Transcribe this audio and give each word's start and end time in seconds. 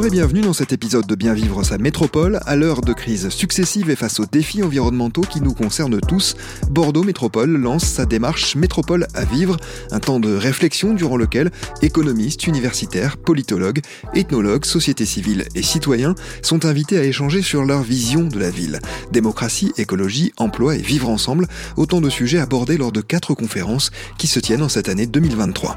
Bonjour 0.00 0.14
et 0.14 0.16
bienvenue 0.16 0.40
dans 0.40 0.54
cet 0.54 0.72
épisode 0.72 1.06
de 1.06 1.14
Bien 1.14 1.34
vivre 1.34 1.62
sa 1.62 1.76
métropole. 1.76 2.40
À 2.46 2.56
l'heure 2.56 2.80
de 2.80 2.94
crises 2.94 3.28
successives 3.28 3.90
et 3.90 3.96
face 3.96 4.18
aux 4.18 4.24
défis 4.24 4.62
environnementaux 4.62 5.20
qui 5.20 5.42
nous 5.42 5.52
concernent 5.52 6.00
tous, 6.00 6.36
Bordeaux 6.70 7.02
Métropole 7.02 7.50
lance 7.50 7.84
sa 7.84 8.06
démarche 8.06 8.56
Métropole 8.56 9.06
à 9.12 9.26
vivre, 9.26 9.58
un 9.90 10.00
temps 10.00 10.18
de 10.18 10.34
réflexion 10.34 10.94
durant 10.94 11.18
lequel 11.18 11.50
économistes, 11.82 12.46
universitaires, 12.46 13.18
politologues, 13.18 13.82
ethnologues, 14.14 14.64
sociétés 14.64 15.04
civiles 15.04 15.44
et 15.54 15.62
citoyens 15.62 16.14
sont 16.40 16.64
invités 16.64 16.96
à 16.96 17.04
échanger 17.04 17.42
sur 17.42 17.66
leur 17.66 17.82
vision 17.82 18.22
de 18.22 18.38
la 18.38 18.48
ville. 18.48 18.78
Démocratie, 19.12 19.74
écologie, 19.76 20.32
emploi 20.38 20.76
et 20.76 20.82
vivre 20.82 21.10
ensemble, 21.10 21.46
autant 21.76 22.00
de 22.00 22.08
sujets 22.08 22.38
abordés 22.38 22.78
lors 22.78 22.92
de 22.92 23.02
quatre 23.02 23.34
conférences 23.34 23.90
qui 24.16 24.28
se 24.28 24.40
tiennent 24.40 24.62
en 24.62 24.70
cette 24.70 24.88
année 24.88 25.06
2023. 25.06 25.76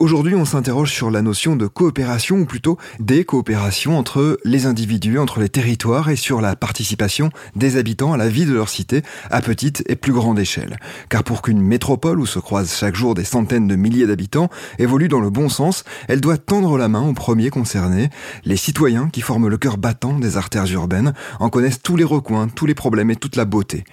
Aujourd'hui, 0.00 0.34
on 0.34 0.46
s'interroge 0.46 0.90
sur 0.90 1.10
la 1.10 1.20
notion 1.20 1.56
de 1.56 1.66
coopération, 1.66 2.38
ou 2.38 2.46
plutôt 2.46 2.78
des 3.00 3.26
coopérations 3.26 3.98
entre 3.98 4.38
les 4.46 4.64
individus, 4.64 5.18
entre 5.18 5.40
les 5.40 5.50
territoires 5.50 6.08
et 6.08 6.16
sur 6.16 6.40
la 6.40 6.56
participation 6.56 7.28
des 7.54 7.76
habitants 7.76 8.14
à 8.14 8.16
la 8.16 8.30
vie 8.30 8.46
de 8.46 8.54
leur 8.54 8.70
cité 8.70 9.02
à 9.30 9.42
petite 9.42 9.84
et 9.90 9.96
plus 9.96 10.14
grande 10.14 10.38
échelle. 10.38 10.78
Car 11.10 11.22
pour 11.22 11.42
qu'une 11.42 11.60
métropole 11.60 12.18
où 12.18 12.24
se 12.24 12.38
croisent 12.38 12.74
chaque 12.74 12.96
jour 12.96 13.12
des 13.12 13.24
centaines 13.24 13.68
de 13.68 13.76
milliers 13.76 14.06
d'habitants 14.06 14.48
évolue 14.78 15.08
dans 15.08 15.20
le 15.20 15.28
bon 15.28 15.50
sens, 15.50 15.84
elle 16.08 16.22
doit 16.22 16.38
tendre 16.38 16.78
la 16.78 16.88
main 16.88 17.06
aux 17.06 17.12
premiers 17.12 17.50
concernés. 17.50 18.08
Les 18.46 18.56
citoyens 18.56 19.10
qui 19.10 19.20
forment 19.20 19.48
le 19.48 19.58
cœur 19.58 19.76
battant 19.76 20.18
des 20.18 20.38
artères 20.38 20.72
urbaines 20.72 21.12
en 21.40 21.50
connaissent 21.50 21.82
tous 21.82 21.96
les 21.96 22.04
recoins, 22.04 22.48
tous 22.48 22.64
les 22.64 22.74
problèmes 22.74 23.10
et 23.10 23.16
toute 23.16 23.36
la 23.36 23.44
beauté. 23.44 23.84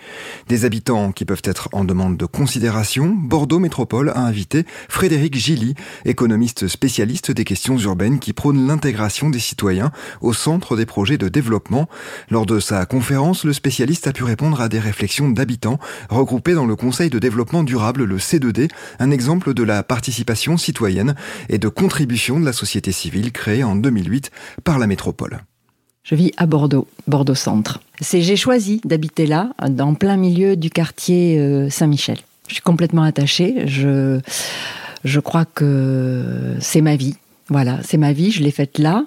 Des 0.48 0.64
habitants 0.64 1.12
qui 1.12 1.26
peuvent 1.26 1.42
être 1.44 1.68
en 1.74 1.84
demande 1.84 2.16
de 2.16 2.26
considération, 2.26 3.08
Bordeaux 3.14 3.60
Métropole 3.60 4.12
a 4.12 4.22
invité 4.22 4.66
Frédéric 4.88 5.36
Gilly, 5.36 5.76
économiste 6.06 6.68
spécialiste 6.68 7.32
des 7.32 7.44
questions 7.44 7.78
urbaines 7.78 8.20
qui 8.20 8.34
prône 8.34 8.68
l'intégration 8.68 9.30
des 9.30 9.40
citoyens 9.40 9.92
au 10.22 10.34
centre 10.34 10.76
des 10.76 10.86
projets 10.86 11.18
de 11.18 11.30
développement. 11.30 11.88
Lors 12.30 12.46
de 12.46 12.60
sa 12.60 12.86
conférence, 12.86 13.44
le 13.44 13.54
spécialiste 13.54 14.08
a 14.08 14.14
pu 14.14 14.24
répondre 14.24 14.62
à 14.62 14.70
des 14.70 14.80
réflexions 14.80 15.30
d'habitants 15.30 15.80
regroupés 16.10 16.54
dans 16.54 16.66
le 16.66 16.76
Conseil 16.76 17.10
de 17.10 17.20
développement 17.20 17.64
durable, 17.64 18.04
le 18.04 18.18
C2D, 18.18 18.70
un 19.00 19.12
exemple 19.12 19.54
de 19.54 19.64
la 19.64 19.84
participation 19.84 20.58
citoyenne 20.58 21.16
et 21.50 21.58
de 21.58 21.68
contribution 21.68 22.40
de 22.40 22.46
la 22.46 22.54
société 22.54 22.92
civile 22.92 23.32
créée 23.32 23.64
en 23.64 23.76
2008 23.76 24.32
par 24.64 24.80
la 24.80 24.88
métropole. 24.88 25.42
Je 26.04 26.16
vis 26.16 26.32
à 26.38 26.46
Bordeaux, 26.46 26.88
Bordeaux 27.08 27.36
Centre. 27.36 27.82
C'est 28.00 28.22
j'ai 28.22 28.38
choisi 28.38 28.80
d'habiter 28.86 29.26
là, 29.26 29.52
dans 29.68 29.94
plein 29.94 30.16
milieu 30.16 30.56
du 30.56 30.70
quartier 30.70 31.38
euh, 31.38 31.70
Saint-Michel. 31.70 32.20
Je 32.48 32.54
suis 32.54 32.64
complètement 32.64 33.04
attachée. 33.04 33.68
Je 33.68 34.22
je 35.04 35.20
crois 35.20 35.46
que 35.46 36.56
c'est 36.60 36.82
ma 36.82 36.96
vie. 36.96 37.16
Voilà, 37.50 37.80
c'est 37.84 37.98
ma 37.98 38.12
vie, 38.12 38.32
je 38.32 38.44
l'ai 38.44 38.52
faite 38.52 38.78
là. 38.78 39.06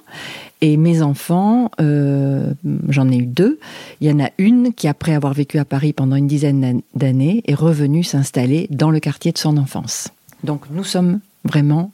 Et 0.62 0.76
mes 0.76 1.02
enfants, 1.02 1.70
euh, 1.80 2.52
j'en 2.88 3.10
ai 3.10 3.16
eu 3.16 3.26
deux. 3.26 3.58
Il 4.00 4.08
y 4.08 4.12
en 4.12 4.20
a 4.20 4.30
une 4.38 4.72
qui, 4.72 4.88
après 4.88 5.14
avoir 5.14 5.32
vécu 5.34 5.58
à 5.58 5.64
Paris 5.64 5.92
pendant 5.92 6.16
une 6.16 6.26
dizaine 6.26 6.82
d'années, 6.94 7.42
est 7.46 7.54
revenue 7.54 8.04
s'installer 8.04 8.66
dans 8.70 8.90
le 8.90 9.00
quartier 9.00 9.32
de 9.32 9.38
son 9.38 9.56
enfance. 9.56 10.08
Donc 10.44 10.62
nous 10.70 10.84
sommes 10.84 11.20
vraiment 11.44 11.92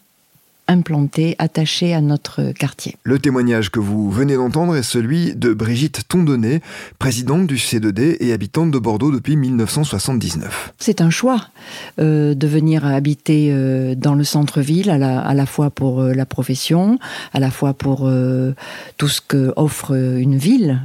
implanté, 0.69 1.37
attaché 1.39 1.95
à 1.95 2.01
notre 2.01 2.53
quartier. 2.53 2.97
Le 3.05 3.19
témoignage 3.19 3.71
que 3.71 3.81
vous 3.81 4.11
venez 4.11 4.35
d'entendre 4.35 4.77
est 4.77 4.83
celui 4.83 5.35
de 5.35 5.53
Brigitte 5.53 6.09
Tondonnet, 6.09 6.61
présidente 6.99 7.47
du 7.47 7.57
C2D 7.57 8.17
et 8.21 8.33
habitante 8.33 8.71
de 8.71 8.79
Bordeaux 8.79 9.11
depuis 9.11 9.37
1979. 9.37 10.73
C'est 10.79 11.01
un 11.01 11.11
choix 11.11 11.49
euh, 11.99 12.35
de 12.35 12.47
venir 12.47 12.85
habiter 12.85 13.51
euh, 13.51 13.95
dans 13.95 14.15
le 14.15 14.25
centre-ville, 14.25 14.91
à 14.91 14.99
la, 14.99 15.21
à 15.21 15.35
la, 15.35 15.47
fois 15.47 15.71
pour 15.71 16.01
euh, 16.01 16.13
la 16.13 16.27
profession, 16.27 16.99
à 17.33 17.41
la 17.41 17.51
fois 17.51 17.75
pour 17.75 18.11
tout 18.97 19.09
ce 19.09 19.21
que 19.21 19.53
offre 19.57 19.95
une 19.95 20.37
ville, 20.37 20.81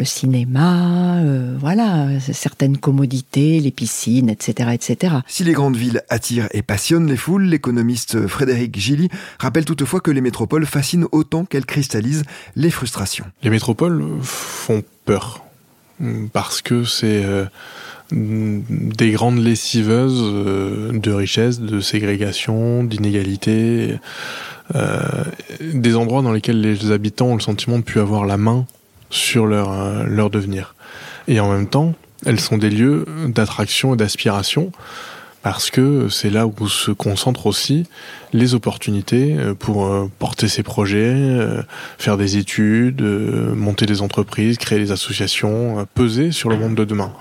le 0.00 0.06
cinéma, 0.06 1.18
euh, 1.18 1.56
voilà, 1.60 2.08
certaines 2.20 2.78
commodités, 2.78 3.60
les 3.60 3.70
piscines, 3.70 4.30
etc., 4.30 4.70
etc. 4.72 5.16
Si 5.26 5.44
les 5.44 5.52
grandes 5.52 5.76
villes 5.76 6.02
attirent 6.08 6.48
et 6.52 6.62
passionnent 6.62 7.06
les 7.06 7.18
foules, 7.18 7.44
l'économiste 7.44 8.26
Frédéric 8.26 8.78
Gilly 8.78 9.10
rappelle 9.38 9.66
toutefois 9.66 10.00
que 10.00 10.10
les 10.10 10.22
métropoles 10.22 10.64
fascinent 10.64 11.06
autant 11.12 11.44
qu'elles 11.44 11.66
cristallisent 11.66 12.24
les 12.56 12.70
frustrations. 12.70 13.26
Les 13.42 13.50
métropoles 13.50 14.02
font 14.22 14.82
peur 15.04 15.44
parce 16.32 16.62
que 16.62 16.84
c'est 16.84 17.22
euh, 17.22 17.44
des 18.10 19.10
grandes 19.10 19.38
lessiveuses 19.38 20.22
euh, 20.22 20.98
de 20.98 21.12
richesse, 21.12 21.60
de 21.60 21.80
ségrégation, 21.82 22.84
d'inégalité, 22.84 23.98
des 25.60 25.96
endroits 25.96 26.22
dans 26.22 26.32
lesquels 26.32 26.60
les 26.60 26.90
habitants 26.90 27.26
ont 27.26 27.34
le 27.34 27.40
sentiment 27.40 27.78
de 27.78 27.82
plus 27.82 28.00
avoir 28.00 28.24
la 28.24 28.36
main 28.36 28.66
sur 29.10 29.46
leur, 29.46 29.72
euh, 29.72 30.04
leur 30.06 30.30
devenir. 30.30 30.74
Et 31.28 31.40
en 31.40 31.52
même 31.52 31.68
temps, 31.68 31.94
elles 32.26 32.40
sont 32.40 32.58
des 32.58 32.70
lieux 32.70 33.04
d'attraction 33.26 33.94
et 33.94 33.96
d'aspiration 33.96 34.72
parce 35.42 35.70
que 35.70 36.08
c'est 36.10 36.28
là 36.28 36.46
où 36.46 36.68
se 36.68 36.90
concentrent 36.90 37.46
aussi 37.46 37.86
les 38.34 38.54
opportunités 38.54 39.36
euh, 39.38 39.54
pour 39.54 39.86
euh, 39.86 40.10
porter 40.18 40.48
ses 40.48 40.62
projets, 40.62 41.38
faire 41.98 42.16
des 42.16 42.36
études, 42.36 43.02
monter 43.02 43.86
des 43.86 44.02
entreprises, 44.02 44.58
créer 44.58 44.78
des 44.78 44.92
associations, 44.92 45.86
peser 45.94 46.30
sur 46.32 46.48
le 46.50 46.56
monde 46.56 46.74
de 46.74 46.84
demain. 46.84 47.12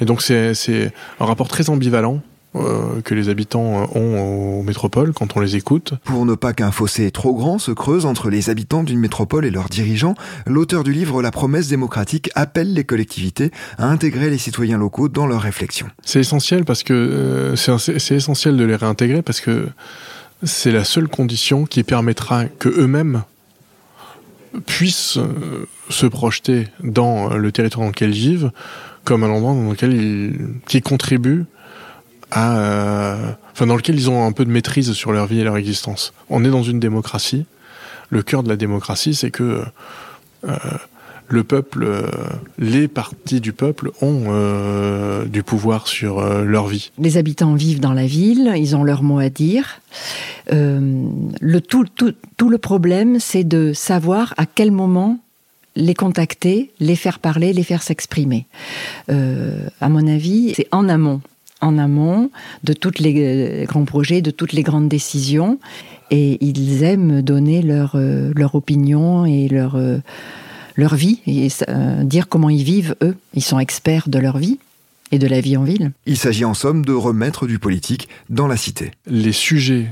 Et 0.00 0.04
donc 0.04 0.22
c'est 0.22 0.92
un 1.20 1.24
rapport 1.24 1.48
très 1.48 1.70
ambivalent 1.70 2.20
euh, 2.54 3.00
que 3.00 3.14
les 3.14 3.30
habitants 3.30 3.82
euh, 3.82 3.98
ont 3.98 4.58
aux 4.58 4.62
métropoles 4.62 5.14
quand 5.14 5.38
on 5.38 5.40
les 5.40 5.56
écoute. 5.56 5.94
Pour 6.04 6.26
ne 6.26 6.34
pas 6.34 6.52
qu'un 6.52 6.70
fossé 6.70 7.10
trop 7.10 7.34
grand 7.34 7.58
se 7.58 7.70
creuse 7.70 8.04
entre 8.04 8.28
les 8.28 8.50
habitants 8.50 8.82
d'une 8.82 8.98
métropole 8.98 9.46
et 9.46 9.50
leurs 9.50 9.70
dirigeants, 9.70 10.14
l'auteur 10.46 10.84
du 10.84 10.92
livre 10.92 11.22
La 11.22 11.30
promesse 11.30 11.68
démocratique 11.68 12.30
appelle 12.34 12.74
les 12.74 12.84
collectivités 12.84 13.50
à 13.78 13.86
intégrer 13.86 14.28
les 14.28 14.36
citoyens 14.36 14.76
locaux 14.76 15.08
dans 15.08 15.26
leurs 15.26 15.40
réflexions. 15.40 15.88
C'est 16.04 16.20
essentiel 16.20 16.66
parce 16.66 16.82
que 16.82 16.92
euh, 16.92 17.56
c'est 17.56 18.14
essentiel 18.14 18.58
de 18.58 18.64
les 18.64 18.76
réintégrer 18.76 19.22
parce 19.22 19.40
que 19.40 19.68
c'est 20.42 20.72
la 20.72 20.84
seule 20.84 21.08
condition 21.08 21.64
qui 21.64 21.84
permettra 21.84 22.44
que 22.44 22.68
eux-mêmes 22.68 23.22
puissent 24.66 25.18
se 25.88 26.06
projeter 26.06 26.68
dans 26.82 27.30
le 27.30 27.50
territoire 27.50 27.86
dans 27.86 27.90
lequel 27.90 28.10
ils 28.10 28.28
vivent 28.28 28.50
comme 29.04 29.24
un 29.24 29.30
endroit 29.30 29.54
dans 29.54 29.70
lequel 29.70 29.94
ils, 29.94 30.38
qui 30.66 30.82
contribue 30.82 31.46
euh, 32.36 33.32
enfin, 33.52 33.66
dans 33.66 33.76
lequel 33.76 33.96
ils 33.96 34.10
ont 34.10 34.24
un 34.24 34.32
peu 34.32 34.44
de 34.44 34.50
maîtrise 34.50 34.92
sur 34.92 35.12
leur 35.12 35.26
vie 35.26 35.40
et 35.40 35.44
leur 35.44 35.56
existence. 35.56 36.12
On 36.30 36.44
est 36.44 36.50
dans 36.50 36.62
une 36.62 36.80
démocratie. 36.80 37.44
Le 38.10 38.22
cœur 38.22 38.42
de 38.42 38.48
la 38.48 38.56
démocratie, 38.56 39.14
c'est 39.14 39.30
que 39.30 39.62
euh, 40.44 40.56
le 41.28 41.44
peuple, 41.44 41.84
euh, 41.84 42.10
les 42.58 42.88
partis 42.88 43.40
du 43.40 43.52
peuple 43.52 43.90
ont 44.00 45.24
du 45.26 45.42
pouvoir 45.42 45.88
sur 45.88 46.20
leur 46.44 46.66
vie. 46.66 46.90
Les 46.98 47.16
habitants 47.16 47.54
vivent 47.54 47.80
dans 47.80 47.94
la 47.94 48.06
ville, 48.06 48.52
ils 48.56 48.76
ont 48.76 48.84
leur 48.84 49.02
mot 49.02 49.18
à 49.18 49.28
dire. 49.28 49.80
le 50.50 51.60
tout, 51.60 51.84
tout, 51.94 52.14
tout 52.36 52.50
le 52.50 52.58
problème, 52.58 53.18
c'est 53.20 53.44
de 53.44 53.72
savoir 53.72 54.34
à 54.36 54.46
quel 54.46 54.72
moment 54.72 55.18
les 55.74 55.94
contacter, 55.94 56.70
les 56.80 56.96
faire 56.96 57.18
parler, 57.18 57.54
les 57.54 57.62
faire 57.62 57.82
s'exprimer. 57.82 58.46
à 59.08 59.88
mon 59.88 60.06
avis, 60.06 60.52
c'est 60.54 60.68
en 60.70 60.88
amont 60.88 61.22
en 61.62 61.78
amont 61.78 62.30
de 62.64 62.74
tous 62.74 62.98
les 62.98 63.14
euh, 63.16 63.64
grands 63.64 63.86
projets, 63.86 64.20
de 64.20 64.30
toutes 64.30 64.52
les 64.52 64.62
grandes 64.62 64.88
décisions. 64.88 65.58
Et 66.10 66.36
ils 66.44 66.82
aiment 66.82 67.22
donner 67.22 67.62
leur, 67.62 67.92
euh, 67.94 68.32
leur 68.36 68.54
opinion 68.54 69.24
et 69.24 69.48
leur, 69.48 69.76
euh, 69.76 69.98
leur 70.76 70.94
vie, 70.94 71.20
et 71.26 71.48
dire 72.04 72.28
comment 72.28 72.50
ils 72.50 72.64
vivent, 72.64 72.96
eux. 73.02 73.16
Ils 73.32 73.42
sont 73.42 73.58
experts 73.58 74.08
de 74.08 74.18
leur 74.18 74.36
vie 74.36 74.58
et 75.10 75.18
de 75.18 75.26
la 75.26 75.40
vie 75.40 75.56
en 75.56 75.64
ville. 75.64 75.92
Il 76.04 76.18
s'agit 76.18 76.44
en 76.44 76.54
somme 76.54 76.84
de 76.84 76.92
remettre 76.92 77.46
du 77.46 77.58
politique 77.58 78.08
dans 78.28 78.46
la 78.46 78.56
cité. 78.56 78.90
Les 79.06 79.32
sujets 79.32 79.86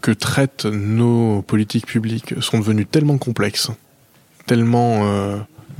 que 0.00 0.12
traitent 0.12 0.66
nos 0.66 1.42
politiques 1.42 1.86
publiques 1.86 2.34
sont 2.40 2.60
devenus 2.60 2.86
tellement 2.90 3.18
complexes, 3.18 3.70
tellement 4.46 5.02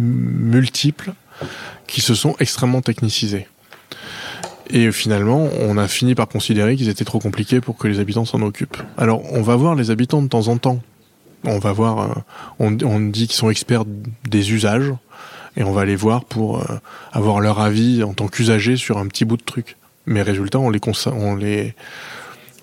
multiples, 0.00 1.12
qui 1.86 2.00
se 2.00 2.16
sont 2.16 2.34
extrêmement 2.40 2.82
technicisés. 2.82 3.46
Et 4.70 4.92
finalement, 4.92 5.48
on 5.60 5.78
a 5.78 5.88
fini 5.88 6.14
par 6.14 6.28
considérer 6.28 6.76
qu'ils 6.76 6.88
étaient 6.88 7.04
trop 7.04 7.18
compliqués 7.18 7.60
pour 7.60 7.76
que 7.76 7.88
les 7.88 8.00
habitants 8.00 8.24
s'en 8.24 8.42
occupent. 8.42 8.76
Alors, 8.96 9.22
on 9.32 9.42
va 9.42 9.56
voir 9.56 9.74
les 9.74 9.90
habitants 9.90 10.22
de 10.22 10.28
temps 10.28 10.48
en 10.48 10.58
temps. 10.58 10.80
On 11.44 11.58
va 11.58 11.72
voir, 11.72 11.98
euh, 12.00 12.14
on, 12.58 13.00
dit 13.00 13.28
qu'ils 13.28 13.36
sont 13.36 13.48
experts 13.48 13.84
des 14.28 14.52
usages, 14.52 14.92
et 15.56 15.62
on 15.62 15.72
va 15.72 15.84
les 15.84 15.96
voir 15.96 16.24
pour 16.24 16.58
euh, 16.58 16.80
avoir 17.12 17.40
leur 17.40 17.60
avis 17.60 18.02
en 18.02 18.12
tant 18.12 18.28
qu'usagers 18.28 18.76
sur 18.76 18.98
un 18.98 19.06
petit 19.06 19.24
bout 19.24 19.36
de 19.36 19.42
truc. 19.42 19.76
Mais 20.04 20.22
résultat, 20.22 20.58
on 20.58 20.70
les, 20.70 20.80
on 21.06 21.38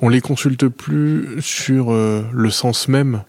on 0.02 0.10
les 0.10 0.22
consulte 0.22 0.68
plus 0.68 1.42
sur 1.42 1.92
euh, 1.92 2.24
le 2.32 2.50
sens 2.50 2.88
même 2.88 3.24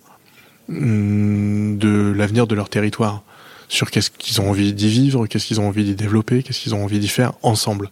mm, 0.69 1.79
de 1.79 2.13
l'avenir 2.15 2.47
de 2.47 2.55
leur 2.55 2.69
territoire, 2.69 3.23
sur 3.69 3.91
qu'est-ce 3.91 4.11
qu'ils 4.11 4.41
ont 4.41 4.51
envie 4.51 4.73
d'y 4.73 4.89
vivre, 4.89 5.27
qu'est-ce 5.27 5.47
qu'ils 5.47 5.61
ont 5.61 5.69
envie 5.69 5.85
d'y 5.85 5.95
développer, 5.95 6.43
qu'est-ce 6.43 6.61
qu'ils 6.61 6.75
ont 6.75 6.85
envie 6.85 6.99
d'y 6.99 7.09
faire 7.09 7.33
ensemble. 7.43 7.91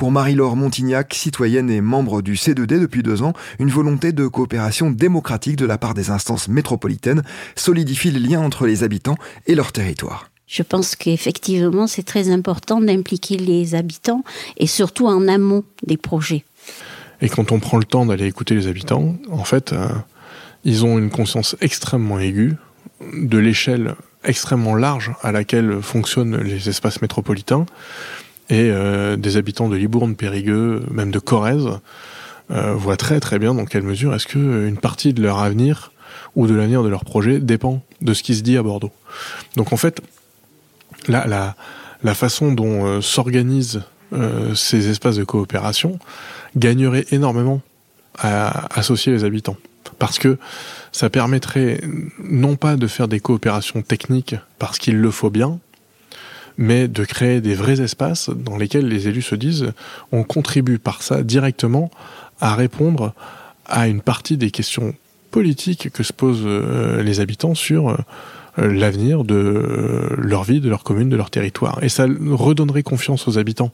Pour 0.00 0.12
Marie-Laure 0.12 0.56
Montignac, 0.56 1.12
citoyenne 1.12 1.68
et 1.68 1.82
membre 1.82 2.22
du 2.22 2.34
C2D 2.34 2.80
depuis 2.80 3.02
deux 3.02 3.22
ans, 3.22 3.34
une 3.58 3.68
volonté 3.68 4.12
de 4.12 4.26
coopération 4.26 4.90
démocratique 4.90 5.56
de 5.56 5.66
la 5.66 5.76
part 5.76 5.92
des 5.92 6.08
instances 6.08 6.48
métropolitaines 6.48 7.22
solidifie 7.54 8.10
les 8.10 8.18
liens 8.18 8.40
entre 8.40 8.66
les 8.66 8.82
habitants 8.82 9.16
et 9.46 9.54
leur 9.54 9.72
territoire. 9.72 10.30
Je 10.46 10.62
pense 10.62 10.96
qu'effectivement, 10.96 11.86
c'est 11.86 12.02
très 12.02 12.30
important 12.30 12.80
d'impliquer 12.80 13.36
les 13.36 13.74
habitants 13.74 14.24
et 14.56 14.66
surtout 14.66 15.06
en 15.06 15.28
amont 15.28 15.64
des 15.86 15.98
projets. 15.98 16.44
Et 17.20 17.28
quand 17.28 17.52
on 17.52 17.60
prend 17.60 17.76
le 17.76 17.84
temps 17.84 18.06
d'aller 18.06 18.26
écouter 18.26 18.54
les 18.54 18.68
habitants, 18.68 19.16
en 19.30 19.44
fait, 19.44 19.74
euh, 19.74 19.86
ils 20.64 20.84
ont 20.86 20.98
une 20.98 21.10
conscience 21.10 21.56
extrêmement 21.60 22.18
aiguë 22.18 22.56
de 23.12 23.38
l'échelle 23.38 23.94
extrêmement 24.24 24.74
large 24.74 25.12
à 25.22 25.32
laquelle 25.32 25.80
fonctionnent 25.82 26.36
les 26.36 26.68
espaces 26.68 27.00
métropolitains. 27.02 27.66
Et 28.48 28.70
euh, 28.70 29.16
des 29.16 29.36
habitants 29.36 29.68
de 29.68 29.76
Libourne, 29.76 30.16
Périgueux, 30.16 30.82
même 30.90 31.10
de 31.10 31.18
Corrèze, 31.18 31.68
euh, 32.50 32.74
voient 32.74 32.96
très 32.96 33.20
très 33.20 33.38
bien 33.38 33.54
dans 33.54 33.64
quelle 33.64 33.84
mesure 33.84 34.14
est-ce 34.14 34.26
qu'une 34.26 34.76
partie 34.76 35.12
de 35.12 35.22
leur 35.22 35.38
avenir 35.38 35.92
ou 36.34 36.46
de 36.48 36.54
l'avenir 36.54 36.82
de 36.82 36.88
leur 36.88 37.04
projet 37.04 37.38
dépend 37.38 37.82
de 38.00 38.12
ce 38.12 38.22
qui 38.22 38.34
se 38.34 38.42
dit 38.42 38.56
à 38.56 38.62
Bordeaux. 38.62 38.90
Donc 39.56 39.72
en 39.72 39.76
fait, 39.76 40.00
la, 41.06 41.54
façon 42.14 42.52
dont 42.52 42.86
euh, 42.86 43.00
s'organisent 43.00 43.82
ces 44.56 44.90
espaces 44.90 45.14
de 45.14 45.22
coopération 45.22 46.00
gagnerait 46.56 47.06
énormément 47.12 47.60
à 48.18 48.76
associer 48.76 49.12
les 49.12 49.22
habitants. 49.22 49.56
Parce 49.98 50.18
que 50.18 50.38
ça 50.92 51.10
permettrait 51.10 51.80
non 52.22 52.56
pas 52.56 52.76
de 52.76 52.86
faire 52.86 53.08
des 53.08 53.20
coopérations 53.20 53.82
techniques 53.82 54.36
parce 54.58 54.78
qu'il 54.78 55.00
le 55.00 55.10
faut 55.10 55.30
bien, 55.30 55.58
mais 56.56 56.88
de 56.88 57.04
créer 57.04 57.40
des 57.40 57.54
vrais 57.54 57.80
espaces 57.80 58.30
dans 58.30 58.56
lesquels 58.56 58.88
les 58.88 59.08
élus 59.08 59.22
se 59.22 59.34
disent 59.34 59.72
on 60.12 60.24
contribue 60.24 60.78
par 60.78 61.02
ça 61.02 61.22
directement 61.22 61.90
à 62.40 62.54
répondre 62.54 63.14
à 63.66 63.88
une 63.88 64.00
partie 64.00 64.36
des 64.36 64.50
questions 64.50 64.94
politiques 65.30 65.90
que 65.90 66.02
se 66.02 66.12
posent 66.12 66.42
euh, 66.44 67.02
les 67.02 67.20
habitants 67.20 67.54
sur 67.54 67.90
euh, 67.90 67.96
l'avenir 68.56 69.24
de 69.24 69.34
euh, 69.34 70.16
leur 70.18 70.44
vie, 70.44 70.60
de 70.60 70.68
leur 70.68 70.82
commune, 70.82 71.08
de 71.08 71.16
leur 71.16 71.30
territoire. 71.30 71.82
Et 71.82 71.88
ça 71.88 72.06
redonnerait 72.06 72.82
confiance 72.82 73.28
aux 73.28 73.38
habitants 73.38 73.72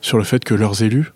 sur 0.00 0.18
le 0.18 0.24
fait 0.24 0.44
que 0.44 0.54
leurs 0.54 0.82
élus 0.82 1.12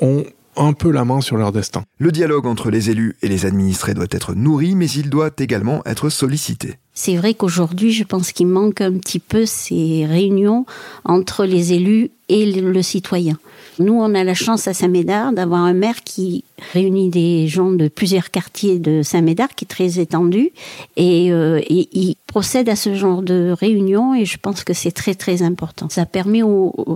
ont 0.00 0.24
un 0.56 0.72
peu 0.72 0.90
la 0.90 1.04
main 1.04 1.20
sur 1.20 1.36
leur 1.36 1.52
destin. 1.52 1.84
Le 1.98 2.12
dialogue 2.12 2.46
entre 2.46 2.70
les 2.70 2.90
élus 2.90 3.16
et 3.22 3.28
les 3.28 3.46
administrés 3.46 3.94
doit 3.94 4.06
être 4.10 4.34
nourri, 4.34 4.74
mais 4.74 4.88
il 4.90 5.10
doit 5.10 5.30
également 5.38 5.82
être 5.86 6.08
sollicité. 6.08 6.78
C'est 6.92 7.16
vrai 7.16 7.34
qu'aujourd'hui, 7.34 7.92
je 7.92 8.04
pense 8.04 8.32
qu'il 8.32 8.46
manque 8.46 8.80
un 8.80 8.92
petit 8.98 9.18
peu 9.18 9.46
ces 9.46 10.06
réunions 10.06 10.64
entre 11.04 11.44
les 11.44 11.72
élus 11.72 12.10
et 12.28 12.46
le 12.46 12.82
citoyen. 12.82 13.38
Nous, 13.78 13.94
on 13.94 14.14
a 14.14 14.22
la 14.22 14.34
chance 14.34 14.68
à 14.68 14.74
Saint-Médard 14.74 15.32
d'avoir 15.32 15.62
un 15.62 15.72
maire 15.72 16.02
qui 16.04 16.44
réunit 16.72 17.08
des 17.08 17.48
gens 17.48 17.72
de 17.72 17.88
plusieurs 17.88 18.30
quartiers 18.30 18.78
de 18.78 19.02
Saint-Médard, 19.02 19.48
qui 19.56 19.64
est 19.64 19.68
très 19.68 19.98
étendu, 19.98 20.50
et, 20.96 21.32
euh, 21.32 21.60
il 21.68 22.14
procède 22.26 22.68
à 22.68 22.76
ce 22.76 22.94
genre 22.94 23.22
de 23.22 23.52
réunions, 23.58 24.14
et 24.14 24.24
je 24.24 24.38
pense 24.38 24.62
que 24.62 24.72
c'est 24.72 24.92
très 24.92 25.14
très 25.14 25.42
important. 25.42 25.88
Ça 25.88 26.06
permet 26.06 26.42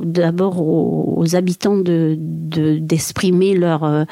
d'abord 0.02 0.60
aux, 0.60 1.34
habitants 1.34 1.76
de 1.76 2.16
d'exprimer 2.18 3.54
de, 3.54 3.60
leur 3.60 3.84
euh, 3.84 4.04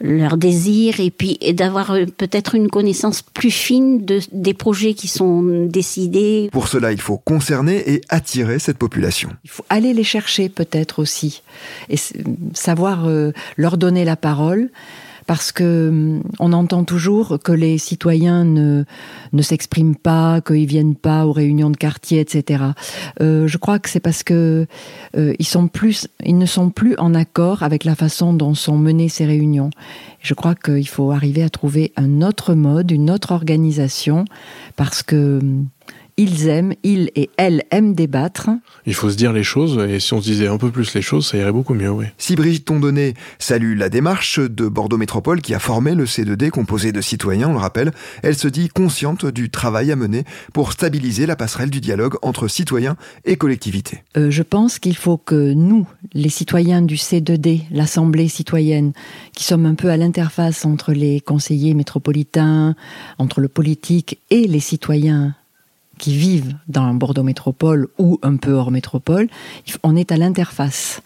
leur 0.00 0.36
désir 0.36 1.00
et 1.00 1.10
puis 1.10 1.38
d'avoir 1.52 1.92
euh, 1.92 2.04
peut-être 2.06 2.54
une 2.54 2.68
connaissance 2.68 3.22
plus 3.22 3.50
fine 3.50 4.04
de, 4.04 4.20
des 4.32 4.54
projets 4.54 4.94
qui 4.94 5.08
sont 5.08 5.66
décidés. 5.66 6.48
Pour 6.52 6.68
cela, 6.68 6.92
il 6.92 7.00
faut 7.00 7.18
concerner 7.18 7.90
et 7.90 8.00
attirer 8.08 8.58
cette 8.58 8.78
population. 8.78 9.30
Il 9.44 9.50
faut 9.50 9.64
aller 9.68 9.92
les 9.92 10.04
chercher 10.04 10.48
peut-être 10.48 11.00
aussi 11.00 11.42
et 11.88 11.96
savoir 12.54 13.08
euh, 13.08 13.32
leur 13.56 13.76
donner 13.76 14.04
la 14.04 14.16
parole 14.16 14.70
parce 15.28 15.52
que 15.52 15.88
hum, 15.90 16.22
on 16.40 16.54
entend 16.54 16.84
toujours 16.84 17.38
que 17.44 17.52
les 17.52 17.76
citoyens 17.76 18.44
ne, 18.44 18.84
ne 19.34 19.42
s'expriment 19.42 19.94
pas, 19.94 20.40
qu'ils 20.40 20.66
viennent 20.66 20.96
pas 20.96 21.26
aux 21.26 21.32
réunions 21.32 21.68
de 21.68 21.76
quartier, 21.76 22.18
etc. 22.18 22.64
Euh, 23.20 23.46
je 23.46 23.58
crois 23.58 23.78
que 23.78 23.90
c'est 23.90 24.00
parce 24.00 24.22
que 24.22 24.66
euh, 25.16 25.34
ils 25.38 26.38
ne 26.38 26.46
sont 26.46 26.70
plus 26.70 26.96
en 26.96 27.14
accord 27.14 27.62
avec 27.62 27.84
la 27.84 27.94
façon 27.94 28.32
dont 28.32 28.54
sont 28.54 28.78
menées 28.78 29.10
ces 29.10 29.26
réunions. 29.26 29.68
Je 30.20 30.32
crois 30.32 30.54
qu'il 30.54 30.88
faut 30.88 31.12
arriver 31.12 31.42
à 31.42 31.50
trouver 31.50 31.92
un 31.96 32.22
autre 32.22 32.54
mode, 32.54 32.90
une 32.90 33.10
autre 33.10 33.32
organisation, 33.32 34.24
parce 34.76 35.02
que 35.02 35.40
hum, 35.42 35.66
ils 36.18 36.48
aiment, 36.48 36.74
ils 36.82 37.10
et 37.14 37.30
elles 37.36 37.62
aiment 37.70 37.94
débattre. 37.94 38.50
Il 38.84 38.94
faut 38.94 39.08
se 39.08 39.16
dire 39.16 39.32
les 39.32 39.44
choses, 39.44 39.78
et 39.88 40.00
si 40.00 40.12
on 40.12 40.20
se 40.20 40.26
disait 40.26 40.48
un 40.48 40.58
peu 40.58 40.70
plus 40.70 40.92
les 40.94 41.00
choses, 41.00 41.28
ça 41.28 41.38
irait 41.38 41.52
beaucoup 41.52 41.74
mieux, 41.74 41.90
oui. 41.90 42.06
Si 42.18 42.34
Brigitte 42.34 42.66
Tondonnet 42.66 43.14
salue 43.38 43.78
la 43.78 43.88
démarche 43.88 44.40
de 44.40 44.66
Bordeaux 44.66 44.98
Métropole 44.98 45.40
qui 45.40 45.54
a 45.54 45.60
formé 45.60 45.94
le 45.94 46.04
C2D 46.04 46.50
composé 46.50 46.90
de 46.90 47.00
citoyens, 47.00 47.48
on 47.48 47.52
le 47.52 47.58
rappelle, 47.58 47.92
elle 48.22 48.36
se 48.36 48.48
dit 48.48 48.68
consciente 48.68 49.26
du 49.26 49.48
travail 49.48 49.92
à 49.92 49.96
mener 49.96 50.24
pour 50.52 50.72
stabiliser 50.72 51.24
la 51.24 51.36
passerelle 51.36 51.70
du 51.70 51.80
dialogue 51.80 52.16
entre 52.22 52.48
citoyens 52.48 52.96
et 53.24 53.36
collectivités. 53.36 54.02
Euh, 54.16 54.30
je 54.30 54.42
pense 54.42 54.80
qu'il 54.80 54.96
faut 54.96 55.18
que 55.18 55.54
nous, 55.54 55.86
les 56.14 56.30
citoyens 56.30 56.82
du 56.82 56.96
C2D, 56.96 57.62
l'Assemblée 57.70 58.28
citoyenne, 58.28 58.92
qui 59.34 59.44
sommes 59.44 59.66
un 59.66 59.76
peu 59.76 59.88
à 59.88 59.96
l'interface 59.96 60.64
entre 60.64 60.92
les 60.92 61.20
conseillers 61.20 61.74
métropolitains, 61.74 62.74
entre 63.18 63.40
le 63.40 63.48
politique 63.48 64.18
et 64.30 64.48
les 64.48 64.60
citoyens 64.60 65.36
qui 65.98 66.16
vivent 66.16 66.54
dans 66.68 66.94
Bordeaux 66.94 67.22
métropole 67.22 67.88
ou 67.98 68.18
un 68.22 68.36
peu 68.36 68.52
hors 68.52 68.70
métropole, 68.70 69.28
on 69.82 69.96
est 69.96 70.12
à 70.12 70.16
l'interface. 70.16 71.02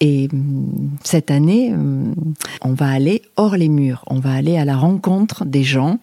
Et 0.00 0.28
hum, 0.32 0.90
cette 1.02 1.30
année, 1.30 1.72
hum, 1.72 2.14
on 2.62 2.72
va 2.72 2.88
aller 2.88 3.22
hors 3.36 3.56
les 3.56 3.68
murs, 3.68 4.04
on 4.06 4.20
va 4.20 4.32
aller 4.32 4.56
à 4.56 4.64
la 4.64 4.76
rencontre 4.76 5.44
des 5.44 5.64
gens. 5.64 5.98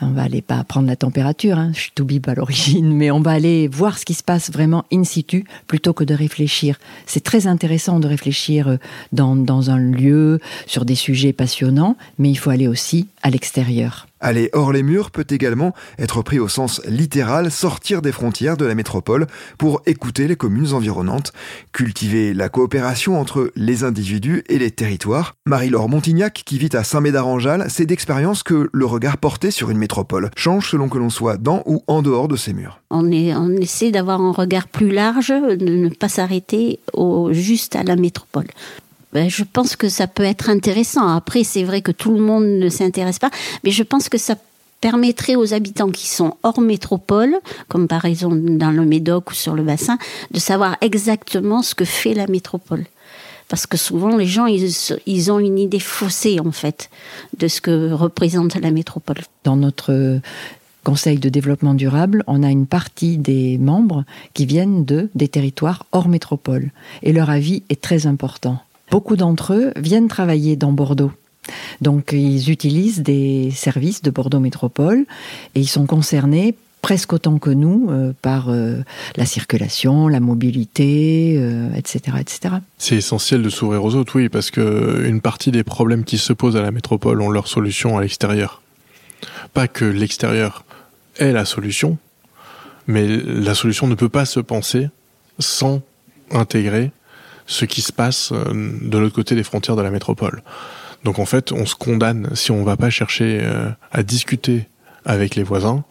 On 0.00 0.12
va 0.12 0.22
aller 0.22 0.42
pas 0.42 0.62
prendre 0.62 0.86
la 0.86 0.94
température, 0.94 1.58
hein, 1.58 1.72
je 1.74 1.80
suis 1.80 1.92
tout 1.92 2.04
bib 2.04 2.28
à 2.28 2.34
l'origine, 2.34 2.94
mais 2.94 3.10
on 3.10 3.20
va 3.20 3.32
aller 3.32 3.66
voir 3.66 3.98
ce 3.98 4.04
qui 4.04 4.14
se 4.14 4.22
passe 4.22 4.52
vraiment 4.52 4.84
in 4.92 5.02
situ 5.02 5.44
plutôt 5.66 5.92
que 5.92 6.04
de 6.04 6.14
réfléchir. 6.14 6.78
C'est 7.04 7.24
très 7.24 7.48
intéressant 7.48 7.98
de 7.98 8.06
réfléchir 8.06 8.68
euh, 8.68 8.76
dans, 9.10 9.34
dans 9.34 9.70
un 9.70 9.78
lieu, 9.78 10.38
sur 10.66 10.84
des 10.84 10.94
sujets 10.94 11.32
passionnants, 11.32 11.96
mais 12.16 12.30
il 12.30 12.36
faut 12.36 12.50
aller 12.50 12.68
aussi 12.68 13.08
à 13.22 13.30
l'extérieur. 13.30 14.07
Aller 14.20 14.50
hors 14.52 14.72
les 14.72 14.82
murs 14.82 15.10
peut 15.10 15.26
également 15.28 15.74
être 15.98 16.22
pris 16.22 16.38
au 16.38 16.48
sens 16.48 16.80
littéral, 16.86 17.50
sortir 17.50 18.02
des 18.02 18.12
frontières 18.12 18.56
de 18.56 18.64
la 18.64 18.74
métropole 18.74 19.26
pour 19.58 19.82
écouter 19.86 20.28
les 20.28 20.36
communes 20.36 20.72
environnantes, 20.72 21.32
cultiver 21.72 22.34
la 22.34 22.48
coopération 22.48 23.20
entre 23.20 23.52
les 23.56 23.84
individus 23.84 24.44
et 24.48 24.58
les 24.58 24.70
territoires. 24.70 25.34
Marie-Laure 25.46 25.88
Montignac, 25.88 26.42
qui 26.44 26.58
vit 26.58 26.70
à 26.72 26.84
Saint-Médard-en-Jalles, 26.84 27.66
c'est 27.68 27.86
d'expérience 27.86 28.42
que 28.42 28.68
le 28.72 28.86
regard 28.86 29.18
porté 29.18 29.50
sur 29.50 29.70
une 29.70 29.78
métropole 29.78 30.30
change 30.36 30.70
selon 30.70 30.88
que 30.88 30.98
l'on 30.98 31.10
soit 31.10 31.36
dans 31.36 31.62
ou 31.66 31.82
en 31.86 32.02
dehors 32.02 32.28
de 32.28 32.36
ses 32.36 32.52
murs. 32.52 32.80
On, 32.90 33.12
on 33.12 33.56
essaie 33.56 33.90
d'avoir 33.90 34.20
un 34.20 34.32
regard 34.32 34.68
plus 34.68 34.90
large, 34.90 35.28
de 35.28 35.66
ne 35.66 35.88
pas 35.88 36.08
s'arrêter 36.08 36.80
juste 37.32 37.76
à 37.76 37.82
la 37.82 37.96
métropole 37.96 38.46
ben, 39.12 39.30
je 39.30 39.44
pense 39.44 39.76
que 39.76 39.88
ça 39.88 40.06
peut 40.06 40.24
être 40.24 40.50
intéressant. 40.50 41.08
Après, 41.08 41.44
c'est 41.44 41.64
vrai 41.64 41.80
que 41.80 41.92
tout 41.92 42.12
le 42.12 42.20
monde 42.20 42.44
ne 42.44 42.68
s'intéresse 42.68 43.18
pas, 43.18 43.30
mais 43.64 43.70
je 43.70 43.82
pense 43.82 44.08
que 44.08 44.18
ça 44.18 44.36
permettrait 44.80 45.34
aux 45.34 45.54
habitants 45.54 45.90
qui 45.90 46.06
sont 46.06 46.36
hors 46.42 46.60
métropole, 46.60 47.36
comme 47.68 47.88
par 47.88 48.04
exemple 48.04 48.38
dans 48.56 48.70
le 48.70 48.84
Médoc 48.84 49.30
ou 49.30 49.34
sur 49.34 49.54
le 49.54 49.62
bassin, 49.62 49.98
de 50.30 50.38
savoir 50.38 50.76
exactement 50.80 51.62
ce 51.62 51.74
que 51.74 51.84
fait 51.84 52.14
la 52.14 52.26
métropole. 52.26 52.84
Parce 53.48 53.66
que 53.66 53.78
souvent, 53.78 54.16
les 54.16 54.26
gens, 54.26 54.46
ils, 54.46 55.32
ont 55.32 55.38
une 55.38 55.58
idée 55.58 55.80
faussée, 55.80 56.38
en 56.38 56.52
fait, 56.52 56.90
de 57.38 57.48
ce 57.48 57.62
que 57.62 57.92
représente 57.92 58.56
la 58.56 58.70
métropole. 58.70 59.16
Dans 59.42 59.56
notre 59.56 60.20
Conseil 60.84 61.18
de 61.18 61.28
développement 61.28 61.74
durable, 61.74 62.24
on 62.26 62.42
a 62.42 62.50
une 62.50 62.66
partie 62.66 63.18
des 63.18 63.58
membres 63.58 64.04
qui 64.32 64.46
viennent 64.46 64.84
de 64.84 65.10
des 65.14 65.28
territoires 65.28 65.86
hors 65.92 66.08
métropole. 66.08 66.70
Et 67.02 67.12
leur 67.12 67.30
avis 67.30 67.62
est 67.68 67.80
très 67.80 68.06
important. 68.06 68.58
Beaucoup 68.90 69.16
d'entre 69.16 69.54
eux 69.54 69.72
viennent 69.76 70.08
travailler 70.08 70.56
dans 70.56 70.72
Bordeaux. 70.72 71.12
Donc 71.80 72.10
ils 72.12 72.50
utilisent 72.50 73.02
des 73.02 73.50
services 73.50 74.02
de 74.02 74.10
Bordeaux 74.10 74.40
Métropole 74.40 75.06
et 75.54 75.60
ils 75.60 75.68
sont 75.68 75.86
concernés 75.86 76.54
presque 76.82 77.12
autant 77.12 77.38
que 77.38 77.50
nous 77.50 77.88
euh, 77.90 78.12
par 78.22 78.50
euh, 78.50 78.82
la 79.16 79.26
circulation, 79.26 80.08
la 80.08 80.20
mobilité, 80.20 81.34
euh, 81.36 81.72
etc., 81.74 82.16
etc. 82.20 82.54
C'est 82.78 82.96
essentiel 82.96 83.42
de 83.42 83.50
s'ouvrir 83.50 83.84
aux 83.84 83.94
autres, 83.94 84.16
oui, 84.16 84.28
parce 84.28 84.50
que 84.50 85.04
une 85.06 85.20
partie 85.20 85.50
des 85.50 85.64
problèmes 85.64 86.04
qui 86.04 86.18
se 86.18 86.32
posent 86.32 86.56
à 86.56 86.62
la 86.62 86.70
métropole 86.70 87.20
ont 87.20 87.30
leur 87.30 87.48
solution 87.48 87.98
à 87.98 88.02
l'extérieur. 88.02 88.62
Pas 89.54 89.68
que 89.68 89.84
l'extérieur 89.84 90.64
est 91.16 91.32
la 91.32 91.44
solution, 91.44 91.98
mais 92.86 93.06
la 93.06 93.54
solution 93.54 93.86
ne 93.88 93.94
peut 93.94 94.08
pas 94.08 94.24
se 94.24 94.40
penser 94.40 94.88
sans 95.38 95.82
intégrer 96.30 96.92
ce 97.48 97.64
qui 97.64 97.80
se 97.80 97.92
passe 97.92 98.30
euh, 98.32 98.44
de 98.80 98.98
l'autre 98.98 99.14
côté 99.14 99.34
des 99.34 99.42
frontières 99.42 99.74
de 99.74 99.82
la 99.82 99.90
métropole. 99.90 100.42
Donc 101.02 101.18
en 101.18 101.26
fait, 101.26 101.50
on 101.50 101.66
se 101.66 101.74
condamne, 101.74 102.30
si 102.34 102.52
on 102.52 102.62
va 102.62 102.76
pas 102.76 102.90
chercher 102.90 103.40
euh, 103.42 103.70
à 103.90 104.04
discuter 104.04 104.68
avec 105.04 105.34
les 105.34 105.42
voisins, 105.42 105.82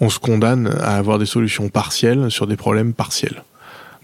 on 0.00 0.10
se 0.10 0.18
condamne 0.18 0.68
à 0.80 0.96
avoir 0.96 1.18
des 1.18 1.26
solutions 1.26 1.68
partielles 1.70 2.30
sur 2.30 2.46
des 2.46 2.56
problèmes 2.56 2.92
partiels. 2.92 3.42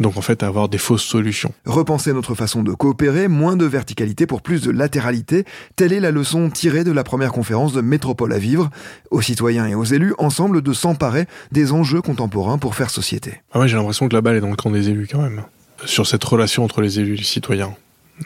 Donc 0.01 0.17
en 0.17 0.23
fait, 0.23 0.43
avoir 0.43 0.69
des 0.69 0.79
fausses 0.79 1.05
solutions. 1.05 1.53
Repenser 1.67 2.13
notre 2.13 2.35
façon 2.35 2.63
de 2.63 2.73
coopérer, 2.73 3.29
moins 3.29 3.57
de 3.57 3.65
verticalité 3.65 4.27
pour 4.27 4.43
plus 4.43 4.63
de 4.63 4.73
latéralité, 4.73 5.45
telle 5.77 5.93
est 5.93 6.01
la 6.01 6.11
leçon 6.11 6.51
tirée 6.51 6.83
de 6.83 6.91
la 6.91 7.05
première 7.05 7.33
conférence 7.33 7.73
de 7.73 7.81
Métropole 7.81 8.33
à 8.33 8.39
vivre, 8.39 8.71
aux 9.13 9.23
citoyens 9.23 9.67
et 9.67 9.75
aux 9.75 9.85
élus, 9.85 10.15
ensemble 10.19 10.63
de 10.63 10.73
s'emparer 10.73 11.27
des 11.53 11.73
enjeux 11.73 12.03
contemporains 12.03 12.59
pour 12.59 12.75
faire 12.75 12.91
société. 12.91 13.41
Ah 13.53 13.61
ouais, 13.61 13.69
j'ai 13.69 13.77
l'impression 13.77 14.09
que 14.09 14.15
la 14.15 14.21
balle 14.21 14.37
est 14.37 14.41
dans 14.41 14.51
le 14.51 14.57
camp 14.57 14.71
des 14.71 14.89
élus 14.89 15.09
quand 15.11 15.23
même, 15.23 15.45
sur 15.87 16.07
cette 16.07 16.25
relation 16.25 16.65
entre 16.65 16.81
les 16.81 17.01
élus 17.01 17.15
et 17.15 17.19
les 17.19 17.25
citoyens. 17.25 17.75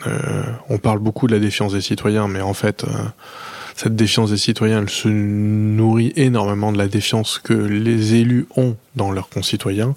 Euh, 0.06 0.44
on 0.68 0.78
parle 0.78 0.98
beaucoup 0.98 1.26
de 1.26 1.32
la 1.32 1.38
défiance 1.38 1.72
des 1.72 1.80
citoyens, 1.80 2.28
mais 2.28 2.40
en 2.40 2.54
fait, 2.54 2.84
euh, 2.84 2.88
cette 3.74 3.96
défiance 3.96 4.30
des 4.30 4.36
citoyens, 4.36 4.82
elle 4.82 4.90
se 4.90 5.08
nourrit 5.08 6.12
énormément 6.16 6.72
de 6.72 6.78
la 6.78 6.88
défiance 6.88 7.38
que 7.38 7.54
les 7.54 8.14
élus 8.14 8.46
ont 8.56 8.76
dans 8.96 9.10
leurs 9.10 9.28
concitoyens. 9.28 9.94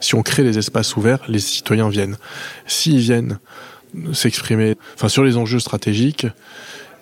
Si 0.00 0.14
on 0.14 0.22
crée 0.22 0.42
des 0.42 0.58
espaces 0.58 0.96
ouverts, 0.96 1.20
les 1.28 1.38
citoyens 1.38 1.88
viennent. 1.88 2.18
S'ils 2.66 2.98
viennent 2.98 3.38
s'exprimer, 4.12 4.74
enfin 4.94 5.08
sur 5.08 5.24
les 5.24 5.36
enjeux 5.38 5.60
stratégiques, 5.60 6.26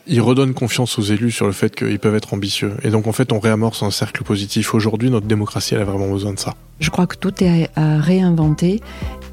ils 0.06 0.20
redonnent 0.20 0.54
confiance 0.54 0.98
aux 0.98 1.02
élus 1.02 1.32
sur 1.32 1.46
le 1.46 1.52
fait 1.52 1.74
qu'ils 1.74 1.98
peuvent 1.98 2.14
être 2.14 2.34
ambitieux. 2.34 2.74
Et 2.82 2.90
donc 2.90 3.06
en 3.06 3.12
fait, 3.12 3.32
on 3.32 3.40
réamorce 3.40 3.82
un 3.82 3.90
cercle 3.90 4.22
positif. 4.22 4.74
Aujourd'hui, 4.74 5.10
notre 5.10 5.26
démocratie, 5.26 5.74
elle 5.74 5.80
a 5.80 5.84
vraiment 5.84 6.10
besoin 6.10 6.34
de 6.34 6.38
ça. 6.38 6.54
Je 6.80 6.90
crois 6.90 7.06
que 7.06 7.16
tout 7.16 7.42
est 7.42 7.70
à 7.76 7.98
réinventer 7.98 8.80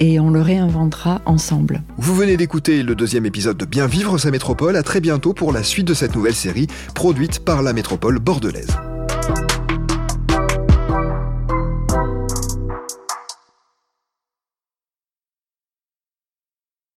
et 0.02 0.20
on 0.20 0.32
le 0.32 0.42
réinventera 0.42 1.22
ensemble. 1.26 1.84
Vous 1.98 2.16
venez 2.16 2.36
d'écouter 2.36 2.82
le 2.82 2.96
deuxième 2.96 3.28
épisode 3.28 3.56
de 3.56 3.66
Bien 3.66 3.86
vivre 3.86 4.18
sa 4.18 4.32
métropole. 4.32 4.76
À 4.76 4.84
très 4.84 5.00
bientôt 5.00 5.34
pour 5.34 5.54
la 5.54 5.64
suite 5.64 5.88
de 5.88 5.94
cette 5.94 6.16
nouvelle 6.16 6.34
série 6.34 6.68
produite 6.96 7.40
par 7.46 7.62
la 7.62 7.72
métropole 7.72 8.18
bordelaise. 8.18 8.76